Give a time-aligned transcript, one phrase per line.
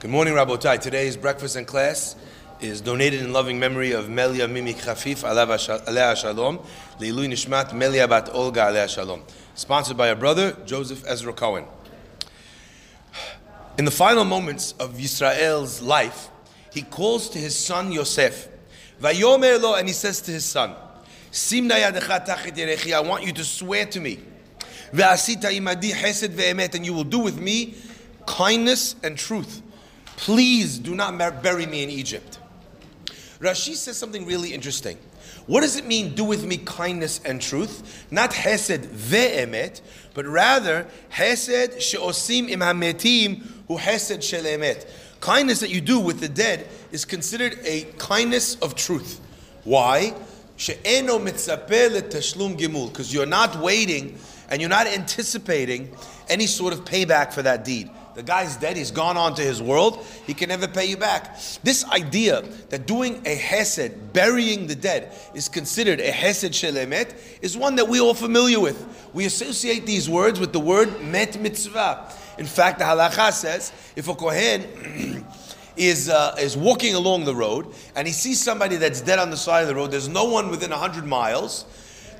[0.00, 0.80] Good morning, Rabotai.
[0.80, 2.16] Today's breakfast and class
[2.58, 6.56] is donated in loving memory of Melia Mimi Khafif Alea Shalom,
[6.98, 9.22] Leilui Nishmat Melia Bat Olga Alea Shalom.
[9.54, 11.66] Sponsored by our brother, Joseph Ezra Cohen.
[13.76, 16.30] In the final moments of Yisrael's life,
[16.72, 18.48] he calls to his son Yosef,
[19.02, 20.76] and he says to his son, I
[23.04, 24.18] want you to swear to me,
[24.94, 27.74] imadi and you will do with me
[28.24, 29.60] kindness and truth.
[30.20, 32.40] Please do not bury me in Egypt.
[33.38, 34.98] Rashi says something really interesting.
[35.46, 38.06] What does it mean, do with me kindness and truth?
[38.10, 39.80] Not hesed ve'emet,
[40.12, 44.44] but rather hesed she'osim im hametim hu hesed shel
[45.20, 49.22] Kindness that you do with the dead is considered a kindness of truth.
[49.64, 50.12] Why?
[50.56, 54.18] She'eno mitzapeh gimul, because you're not waiting
[54.50, 55.96] and you're not anticipating
[56.28, 57.88] any sort of payback for that deed.
[58.20, 61.40] The guy's dead, he's gone on to his world, he can never pay you back.
[61.62, 67.56] This idea that doing a hesed, burying the dead, is considered a hesed shelemet is
[67.56, 69.08] one that we're all familiar with.
[69.14, 72.12] We associate these words with the word met mitzvah.
[72.36, 75.24] In fact, the halacha says if a kohen
[75.78, 79.36] is, uh, is walking along the road and he sees somebody that's dead on the
[79.38, 81.64] side of the road, there's no one within 100 miles,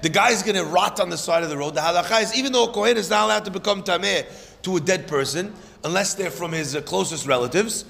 [0.01, 1.75] the guy's going to rot on the side of the road.
[1.75, 4.25] The halacha is even though a kohen is not allowed to become tameh
[4.63, 7.85] to a dead person, unless they're from his uh, closest relatives.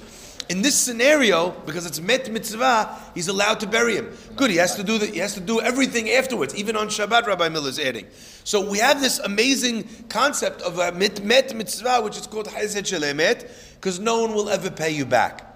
[0.49, 4.13] In this scenario, because it's met mitzvah, he's allowed to bury him.
[4.35, 4.51] Good.
[4.51, 7.27] He has to do the, he has to do everything afterwards, even on Shabbat.
[7.27, 8.07] Rabbi Miller is adding.
[8.43, 12.85] So we have this amazing concept of a met, met mitzvah, which is called hesed
[12.85, 15.47] shelemet, because no one will ever pay you back.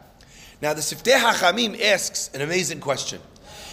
[0.62, 3.20] Now the Siftei Hachamim asks an amazing question.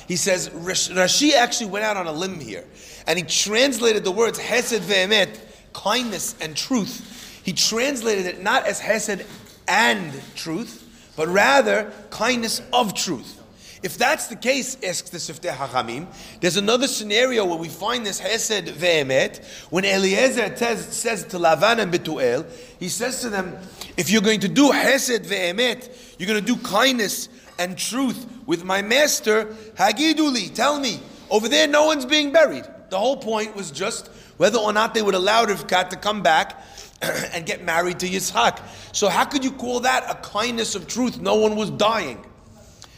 [0.07, 2.65] He says Rashi actually went out on a limb here,
[3.05, 5.39] and he translated the words hesed ve'emet,
[5.73, 7.10] kindness and truth
[7.43, 9.25] he translated it not as Hesed
[9.67, 13.37] and truth, but rather kindness of truth.
[13.83, 16.05] If that's the case, asks the Siftei Hachamim,
[16.39, 21.79] there's another scenario where we find this Hesed ve'emet, when Eliezer says, says to Lavan
[21.79, 22.45] and Betuel,
[22.79, 23.57] he says to them,
[23.97, 28.63] if you're going to do Hesed ve'emet, you're going to do kindness and truth with
[28.63, 30.99] my master, Hagiduli, tell me,
[31.31, 32.65] over there no one's being buried.
[32.89, 36.61] The whole point was just whether or not they would allow Rivkat to come back
[37.33, 38.59] and get married to Yitzhak.
[38.91, 41.19] So how could you call that a kindness of truth?
[41.19, 42.23] No one was dying.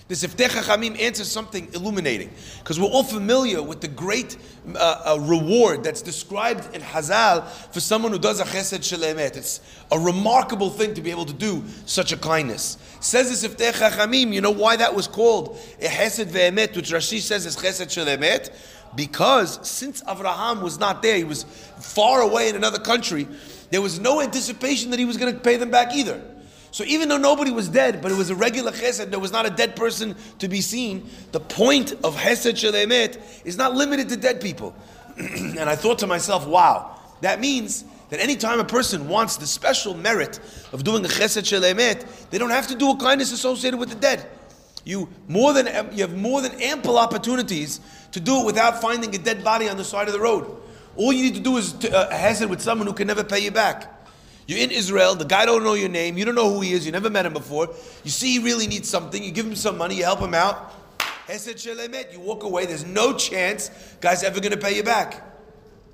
[0.09, 4.37] The Siftei Chachamim answers something illuminating because we're all familiar with the great
[4.75, 9.37] uh, uh, reward that's described in Hazal for someone who does a chesed shelemet.
[9.37, 12.77] It's a remarkable thing to be able to do such a kindness.
[12.99, 17.19] Says the Siftei Chachamim, you know why that was called a chesed ve'emet, which Rashi
[17.19, 18.53] says is chesed shelemet?
[18.95, 21.43] Because since Avraham was not there, he was
[21.79, 23.27] far away in another country,
[23.73, 26.21] there was no anticipation that he was going to pay them back either.
[26.69, 29.47] So even though nobody was dead, but it was a regular chesed, there was not
[29.47, 34.15] a dead person to be seen, the point of chesed shelemet is not limited to
[34.15, 34.75] dead people.
[35.17, 39.95] and I thought to myself, wow, that means that anytime a person wants the special
[39.95, 40.39] merit
[40.71, 43.95] of doing a chesed shelemet, they don't have to do a kindness associated with the
[43.95, 44.29] dead.
[44.85, 47.79] You more than you have more than ample opportunities
[48.11, 50.59] to do it without finding a dead body on the side of the road.
[50.95, 53.39] All you need to do is to, uh, hazard with someone who can never pay
[53.39, 53.89] you back.
[54.45, 56.85] You're in Israel, the guy don't know your name, you don't know who he is,
[56.85, 57.69] you never met him before.
[58.03, 60.73] You see he really needs something, you give him some money, you help him out.
[61.29, 63.69] You walk away, there's no chance
[64.01, 65.23] guy's ever gonna pay you back.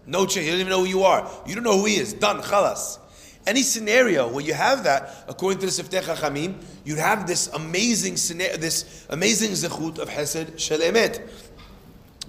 [0.07, 1.29] No chance, you don't even know who you are.
[1.45, 2.13] You don't know who he is.
[2.13, 2.97] Done, chalas.
[3.45, 8.17] Any scenario where you have that, according to the Siftei Chachamim, you have this amazing
[8.17, 11.21] scenario, this amazing zechut of Hesed Shelemet.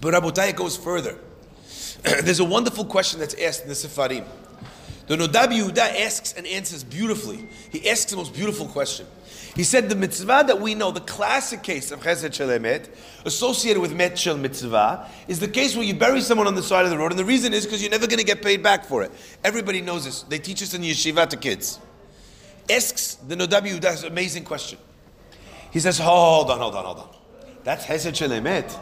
[0.01, 1.19] But Rabotai goes further.
[2.23, 4.25] There's a wonderful question that's asked in the Sefarim.
[5.07, 7.49] The Noda BiYehuda asks and answers beautifully.
[7.71, 9.07] He asks the most beautiful question.
[9.57, 12.89] He said the mitzvah that we know, the classic case of Chesed Shelemet,
[13.25, 16.85] associated with Met Shel Mitzvah, is the case where you bury someone on the side
[16.85, 18.85] of the road, and the reason is because you're never going to get paid back
[18.85, 19.11] for it.
[19.43, 20.23] Everybody knows this.
[20.23, 21.81] They teach us in yeshiva to kids.
[22.71, 24.79] Asks the Noda BiYehuda an amazing question.
[25.73, 27.09] He says, hold on, hold on, hold on.
[27.65, 28.79] That's Chesed Shelemet.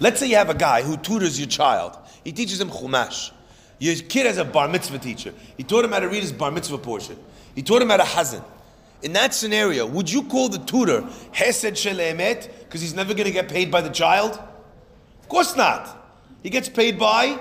[0.00, 1.98] Let's say you have a guy who tutors your child.
[2.28, 3.30] He teaches him Chumash.
[3.78, 5.32] Your kid has a bar mitzvah teacher.
[5.56, 7.18] He taught him how to read his bar mitzvah portion.
[7.54, 8.44] He taught him how to hazan.
[9.00, 13.32] In that scenario, would you call the tutor Hesed Shelemet because he's never going to
[13.32, 14.38] get paid by the child?
[15.22, 15.88] Of course not.
[16.42, 17.38] He gets paid by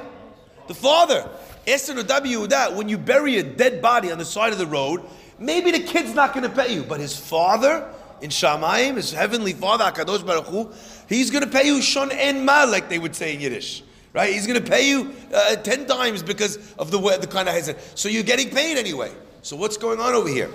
[0.69, 1.29] the father.
[1.67, 5.03] Esther that when you bury a dead body on the side of the road,
[5.37, 9.51] maybe the kid's not going to pay you, but his father in Shamayim, his heavenly
[9.51, 10.71] father, Akadosh Baruch Hu,
[11.09, 13.83] he's going to pay you shon en mal, like they would say in Yiddish.
[14.17, 14.33] Right?
[14.33, 17.53] He's going to pay you uh, 10 times because of the, way, the kind of
[17.53, 17.77] hazard.
[17.93, 19.13] So you're getting paid anyway.
[19.43, 20.49] So what's going on over here?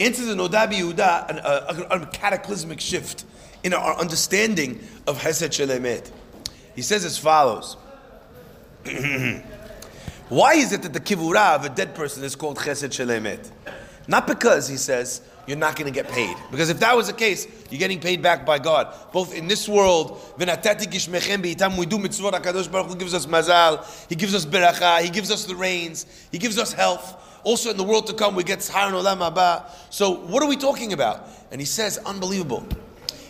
[0.00, 3.24] answers in Odabi Yehuda an- a, a cataclysmic shift
[3.62, 6.10] in our understanding of Hesed Shelemet.
[6.74, 7.76] He says as follows.
[10.28, 13.48] Why is it that the kivura of a dead person is called Chesed Shelemet?
[14.08, 16.36] Not because, he says, you're not going to get paid.
[16.50, 18.92] Because if that was the case, you're getting paid back by God.
[19.12, 24.34] Both in this world, we do mitzvot, HaKadosh Baruch Hu gives us mazal, He gives
[24.34, 27.22] us beracha, He gives us the rains, He gives us health.
[27.44, 29.70] Also in the world to come, we get Sahar Olam Haba.
[29.90, 31.28] So what are we talking about?
[31.52, 32.66] And he says, unbelievable.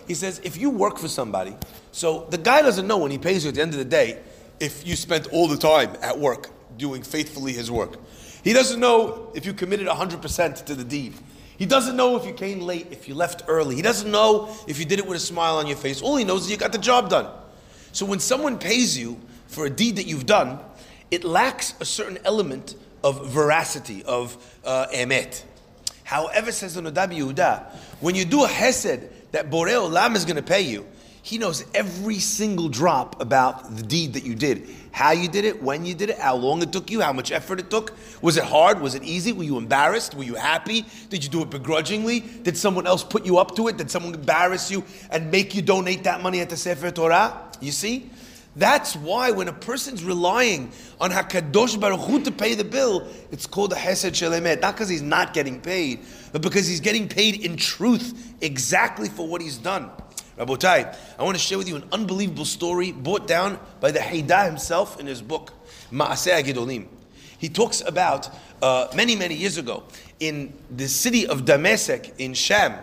[0.08, 1.54] He says, if you work for somebody,
[1.92, 4.20] so the guy doesn't know when he pays you at the end of the day
[4.58, 6.48] if you spent all the time at work
[6.78, 7.98] doing faithfully his work.
[8.42, 11.14] He doesn't know if you committed 100% to the deed.
[11.58, 13.76] He doesn't know if you came late, if you left early.
[13.76, 16.02] He doesn't know if you did it with a smile on your face.
[16.02, 17.32] All he knows is you got the job done.
[17.92, 20.58] So when someone pays you for a deed that you've done,
[21.10, 25.42] it lacks a certain element of veracity, of uh, emet.
[26.04, 27.66] However, says the Noda BiYehuda,
[28.00, 30.86] when you do a hesed that Borei Olam is going to pay you,
[31.26, 34.70] he knows every single drop about the deed that you did.
[34.92, 37.32] How you did it, when you did it, how long it took you, how much
[37.32, 37.94] effort it took.
[38.22, 38.80] Was it hard?
[38.80, 39.32] Was it easy?
[39.32, 40.14] Were you embarrassed?
[40.14, 40.86] Were you happy?
[41.08, 42.20] Did you do it begrudgingly?
[42.20, 43.76] Did someone else put you up to it?
[43.76, 47.36] Did someone embarrass you and make you donate that money at the Sefer Torah?
[47.60, 48.08] You see?
[48.54, 50.70] That's why when a person's relying
[51.00, 54.60] on Hakadosh Baruch Hu to pay the bill, it's called a Hesed Shelemet.
[54.60, 59.26] Not because he's not getting paid, but because he's getting paid in truth, exactly for
[59.26, 59.90] what he's done.
[60.38, 64.44] Rabotai, I want to share with you an unbelievable story brought down by the Chida
[64.44, 65.54] himself in his book,
[65.90, 66.88] Ma'aseh Gedolim.
[67.38, 68.28] He talks about
[68.60, 69.84] uh, many, many years ago
[70.20, 72.74] in the city of Damascus in Sham,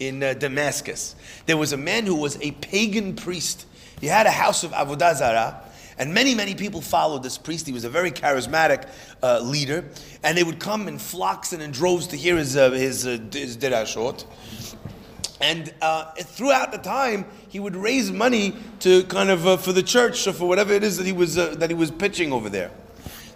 [0.00, 1.14] in uh, Damascus.
[1.46, 3.66] There was a man who was a pagan priest.
[4.00, 5.62] He had a house of Avodah Zarah,
[5.98, 7.66] and many, many people followed this priest.
[7.66, 8.88] He was a very charismatic
[9.22, 9.84] uh, leader,
[10.24, 13.18] and they would come in flocks and in droves to hear his, uh, his, uh,
[13.32, 13.56] his.
[15.40, 19.82] And uh, throughout the time, he would raise money to kind of uh, for the
[19.82, 22.48] church or for whatever it is that he was uh, that he was pitching over
[22.48, 22.70] there.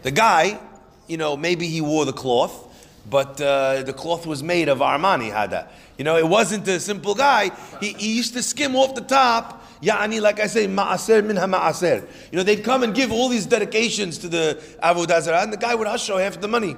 [0.02, 0.58] The guy,
[1.06, 2.66] you know, maybe he wore the cloth,
[3.08, 5.68] but uh, the cloth was made of Armani Hada.
[5.98, 7.50] You know, it wasn't a simple guy.
[7.80, 9.58] He, he used to skim off the top.
[9.82, 12.06] Ya'ani, like I say, ma'aser min ma'aser.
[12.32, 15.58] You know, they'd come and give all these dedications to the Avodah Zarah, and the
[15.58, 16.76] guy would usher half the money.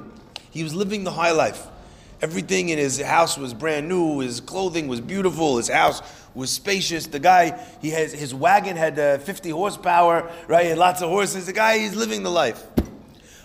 [0.50, 1.66] He was living the high life.
[2.22, 4.20] Everything in his house was brand new.
[4.20, 5.56] His clothing was beautiful.
[5.56, 6.00] His house
[6.36, 7.08] was spacious.
[7.08, 10.62] The guy, he has his wagon had uh, 50 horsepower, right?
[10.62, 11.46] He had lots of horses.
[11.46, 12.64] The guy, he's living the life.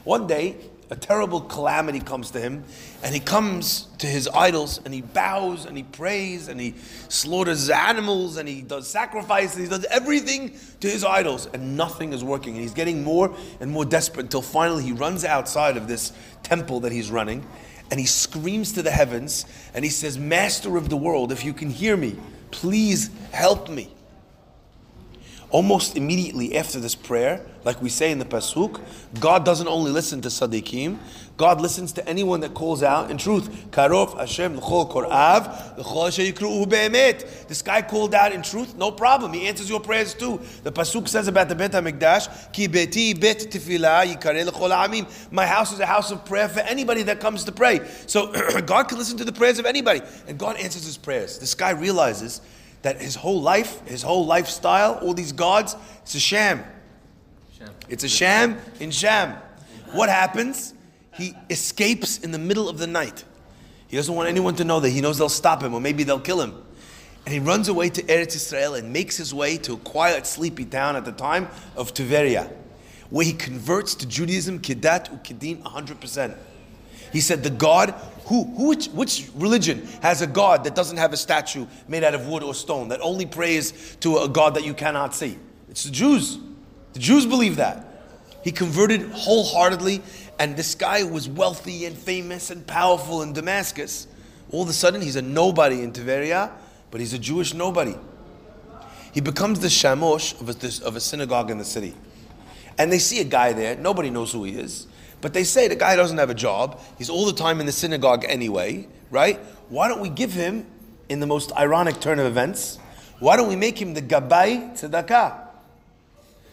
[0.03, 0.57] One day,
[0.91, 2.63] a terrible calamity comes to him,
[3.03, 6.75] and he comes to his idols and he bows and he prays and he
[7.09, 9.57] slaughters animals and he does sacrifices.
[9.57, 12.53] He does everything to his idols, and nothing is working.
[12.53, 16.13] And he's getting more and more desperate until finally he runs outside of this
[16.43, 17.43] temple that he's running
[17.91, 21.53] and he screams to the heavens and he says, Master of the world, if you
[21.53, 22.15] can hear me,
[22.51, 23.91] please help me.
[25.49, 28.81] Almost immediately after this prayer, like we say in the Pasuk,
[29.19, 30.97] God doesn't only listen to Sadiqim,
[31.37, 33.69] God listens to anyone that calls out in truth.
[33.69, 35.77] Karov Hashem korav.
[37.47, 39.33] This guy called out in truth, no problem.
[39.33, 40.41] He answers your prayers too.
[40.63, 45.31] The pasuk says about the Bet Hamikdash, ki beti bet tefillah yikare l'chol amim.
[45.31, 47.87] My house is a house of prayer for anybody that comes to pray.
[48.07, 48.31] So
[48.65, 51.37] God can listen to the prayers of anybody, and God answers his prayers.
[51.37, 52.41] This guy realizes
[52.81, 56.63] that his whole life, his whole lifestyle, all these gods, it's a sham.
[57.89, 59.37] It's a sham in sham.
[59.93, 60.73] What happens?
[61.13, 63.23] He escapes in the middle of the night.
[63.87, 66.19] He doesn't want anyone to know that he knows they'll stop him or maybe they'll
[66.19, 66.53] kill him.
[67.25, 70.65] And he runs away to Eretz Israel and makes his way to a quiet, sleepy
[70.65, 72.49] town at the time of Tiberia,
[73.09, 76.37] where he converts to Judaism, Kedat Ukidin, 100%.
[77.11, 77.91] He said, The God,
[78.25, 82.13] who, who which, which religion has a God that doesn't have a statue made out
[82.13, 85.37] of wood or stone, that only prays to a God that you cannot see?
[85.69, 86.37] It's the Jews.
[86.93, 87.85] The Jews believe that.
[88.43, 90.01] He converted wholeheartedly,
[90.39, 94.07] and this guy was wealthy and famous and powerful in Damascus.
[94.51, 96.51] All of a sudden, he's a nobody in Tiberia,
[96.91, 97.95] but he's a Jewish nobody.
[99.13, 101.93] He becomes the shamosh of a, of a synagogue in the city.
[102.77, 104.87] And they see a guy there, nobody knows who he is,
[105.27, 107.71] but they say the guy doesn't have a job, he's all the time in the
[107.73, 109.37] synagogue anyway, right?
[109.67, 110.65] Why don't we give him,
[111.09, 112.79] in the most ironic turn of events,
[113.19, 115.37] why don't we make him the Gabbai Tzedakah?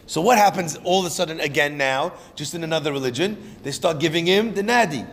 [0.07, 3.55] So what happens all of a sudden again now, just in another religion?
[3.63, 5.07] They start giving him the nadi.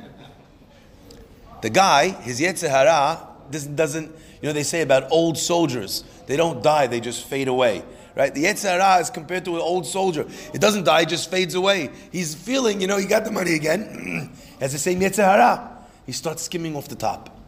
[1.60, 4.06] The guy, his Yetzirah, doesn't, doesn't,
[4.40, 7.84] you know, they say about old soldiers, they don't die, they just fade away.
[8.14, 8.34] Right?
[8.34, 10.26] The Yetzirah is compared to an old soldier.
[10.52, 11.90] It doesn't die, it just fades away.
[12.10, 14.30] He's feeling, you know, he got the money again.
[14.60, 15.70] Has the same Yetzirah.
[16.04, 17.38] He starts skimming off the top.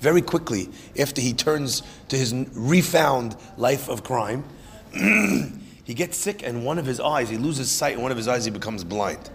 [0.00, 0.68] Very quickly,
[0.98, 4.44] after he turns to his refound life of crime,
[4.92, 8.28] he gets sick and one of his eyes, he loses sight, and one of his
[8.28, 9.30] eyes he becomes blind.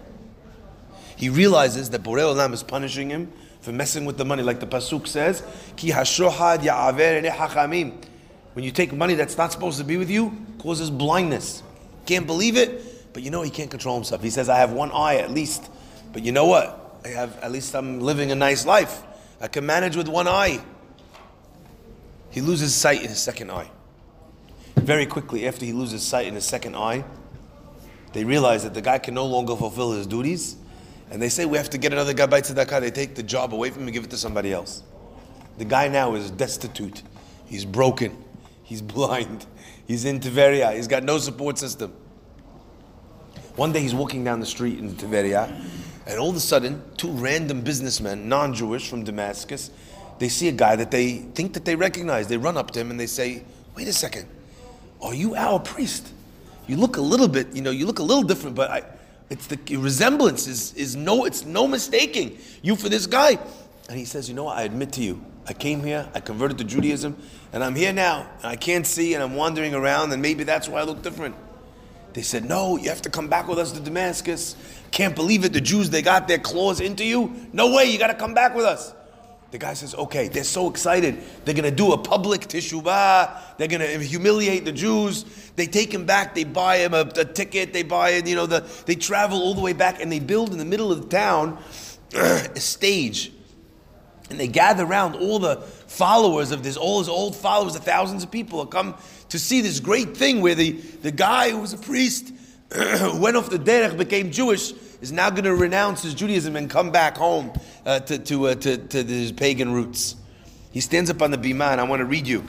[1.16, 4.66] He realizes that Borei Olam is punishing him for messing with the money, like the
[4.66, 5.42] pasuk says,
[5.76, 7.92] "Ki hashohad ya'aver hachamim."
[8.54, 11.62] When you take money that's not supposed to be with you, causes blindness.
[12.06, 14.22] Can't believe it, but you know he can't control himself.
[14.22, 15.70] He says, "I have one eye at least,"
[16.12, 17.00] but you know what?
[17.04, 19.02] I have at least I'm living a nice life.
[19.40, 20.60] I can manage with one eye.
[22.30, 23.70] He loses sight in his second eye.
[24.76, 27.04] Very quickly after he loses sight in his second eye,
[28.12, 30.56] they realize that the guy can no longer fulfill his duties
[31.12, 32.80] and they say we have to get another guy by tzedakah.
[32.80, 34.82] They take the job away from him and give it to somebody else.
[35.58, 37.02] The guy now is destitute.
[37.44, 38.16] He's broken.
[38.62, 39.46] He's blind.
[39.86, 40.74] He's in Tiveria.
[40.74, 41.92] He's got no support system.
[43.56, 45.50] One day he's walking down the street in Tiveria,
[46.06, 49.70] and all of a sudden, two random businessmen, non-Jewish from Damascus,
[50.18, 52.28] they see a guy that they think that they recognize.
[52.28, 53.42] They run up to him and they say,
[53.76, 54.26] "Wait a second,
[55.02, 56.08] are you our priest?
[56.66, 58.82] You look a little bit, you know, you look a little different, but I."
[59.30, 63.38] It's the resemblance is, is no, it's no mistaking you for this guy.
[63.88, 66.58] And he says, you know what, I admit to you, I came here, I converted
[66.58, 67.16] to Judaism,
[67.52, 70.68] and I'm here now, and I can't see, and I'm wandering around, and maybe that's
[70.68, 71.34] why I look different.
[72.12, 74.54] They said, no, you have to come back with us to Damascus.
[74.90, 77.34] Can't believe it, the Jews, they got their claws into you.
[77.52, 78.94] No way, you got to come back with us.
[79.50, 81.22] The guy says, okay, they're so excited.
[81.44, 83.58] They're going to do a public teshuvah.
[83.58, 85.24] They're going to humiliate the Jews.
[85.56, 86.34] They take him back.
[86.34, 87.72] They buy him a, a ticket.
[87.72, 90.52] They buy it, you know, the, they travel all the way back and they build
[90.52, 91.58] in the middle of the town
[92.14, 93.32] a stage.
[94.32, 98.24] And they gather around all the followers of this, all his old followers, the thousands
[98.24, 98.94] of people come
[99.28, 102.32] to see this great thing where the, the guy who was a priest
[102.70, 104.72] went off the derech, became Jewish,
[105.02, 107.52] is now going to renounce his Judaism and come back home
[107.84, 110.16] uh, to, to, uh, to, to his pagan roots.
[110.70, 112.40] He stands up on the bima, and I want to read you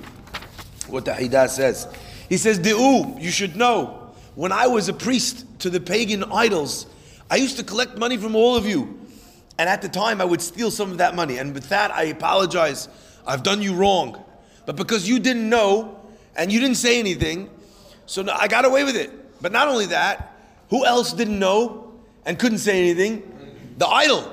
[0.87, 1.93] what the Chida says.
[2.29, 6.85] He says, De'u, you should know, when I was a priest to the pagan idols,
[7.29, 9.01] I used to collect money from all of you.
[9.57, 11.38] And at the time, I would steal some of that money.
[11.38, 12.89] And with that, I apologize.
[13.25, 14.24] I've done you wrong.
[14.65, 16.00] But because you didn't know
[16.36, 17.50] and you didn't say anything,
[18.05, 19.41] so I got away with it.
[19.41, 20.36] But not only that,
[20.69, 21.93] who else didn't know
[22.25, 23.75] and couldn't say anything?
[23.77, 24.31] The idol.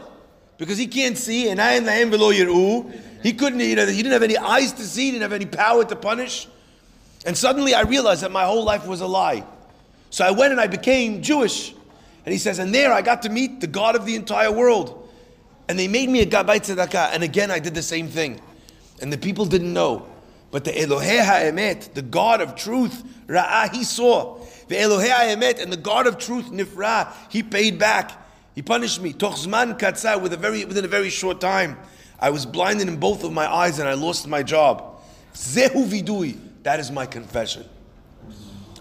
[0.56, 2.98] Because he can't see, and I am the velo yiru.
[3.22, 5.84] He couldn't, you know, he didn't have any eyes to see, didn't have any power
[5.84, 6.48] to punish.
[7.26, 9.44] And suddenly I realized that my whole life was a lie.
[10.10, 11.74] So I went and I became Jewish.
[12.24, 14.99] And he says, and there I got to meet the God of the entire world.
[15.70, 17.10] And they made me a Gabbai Tzedakah.
[17.12, 18.40] And again I did the same thing.
[19.00, 20.04] And the people didn't know.
[20.50, 24.40] But the Elohei HaEmet, the God of truth, Ra'ah, he saw.
[24.66, 28.10] The Elohei Emet and the God of truth, Nifra, he paid back.
[28.56, 29.12] He punished me.
[29.12, 31.78] Tochzman katzah with a very within a very short time.
[32.18, 35.00] I was blinded in both of my eyes and I lost my job.
[35.34, 36.36] Zehu vidui.
[36.64, 37.64] That is my confession.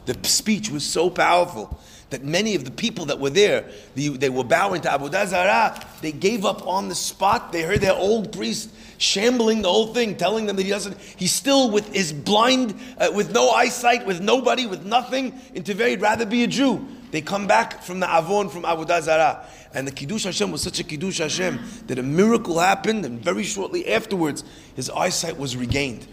[0.08, 1.80] The speech was so powerful
[2.10, 5.86] that many of the people that were there, they were bowing to Avodah Zarah.
[6.02, 7.52] They gave up on the spot.
[7.52, 11.32] They heard their old priest shambling the whole thing, telling them that he doesn't, he's
[11.32, 15.40] still with his blind, uh, with no eyesight, with nobody, with nothing.
[15.54, 16.86] In Tibet, he'd rather be a Jew.
[17.12, 19.46] They come back from the Avon, from Avodah Zarah.
[19.74, 23.44] And the Kiddush Hashem was such a Kiddush Hashem that a miracle happened, and very
[23.44, 24.44] shortly afterwards,
[24.76, 26.06] his eyesight was regained.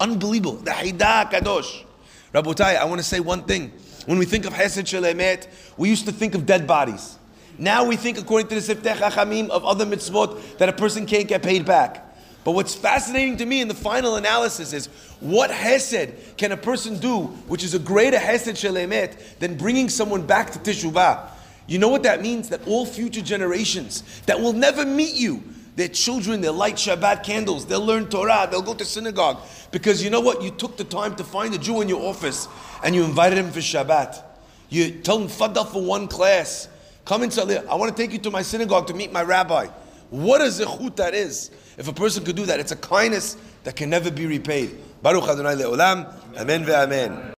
[0.00, 0.56] Unbelievable.
[0.56, 1.84] The Chida Kadosh.
[2.32, 3.72] Rabotai, I want to say one thing.
[4.06, 7.18] When we think of Hesed Shelemet, we used to think of dead bodies.
[7.58, 11.28] Now we think, according to the Siftei Chachamim, of other mitzvot that a person can't
[11.28, 12.08] get paid back.
[12.44, 14.86] But what's fascinating to me in the final analysis is
[15.20, 20.26] what Hesed can a person do, which is a greater Hesed Shelemet, than bringing someone
[20.26, 21.28] back to Teshuvah.
[21.68, 22.48] You know what that means?
[22.48, 25.44] That all future generations that will never meet you,
[25.76, 29.38] their children, they'll light Shabbat candles, they'll learn Torah, they'll go to synagogue.
[29.70, 30.42] Because you know what?
[30.42, 32.46] You took the time to find a Jew in your office
[32.84, 34.22] and you invited him for Shabbat.
[34.68, 36.68] You tell him, Faddal for one class.
[37.04, 37.50] Come inside.
[37.50, 39.66] I want to take you to my synagogue to meet my rabbi.
[40.10, 41.50] What a zechut that is.
[41.78, 44.78] If a person could do that, it's a kindness that can never be repaid.
[45.02, 46.12] Baruch Adonai le'olam.
[46.36, 47.30] Amen ve'amen.